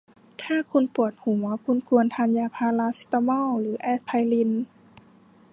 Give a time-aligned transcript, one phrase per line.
[0.41, 4.51] ถ้าคุณปวดหัว คุณควรทานยาพาราเซตามอลหรือแอสไพริน